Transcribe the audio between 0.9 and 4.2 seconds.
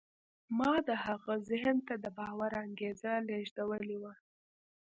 هغه ذهن ته د باور انګېزه لېږدولې وه